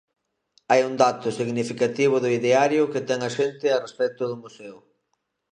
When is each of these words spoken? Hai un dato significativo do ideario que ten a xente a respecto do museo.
Hai 0.71 0.81
un 0.89 0.93
dato 1.03 1.27
significativo 1.39 2.15
do 2.23 2.29
ideario 2.39 2.89
que 2.91 3.01
ten 3.07 3.19
a 3.23 3.29
xente 3.37 3.67
a 3.71 3.79
respecto 3.85 4.23
do 4.27 4.35
museo. 4.43 4.77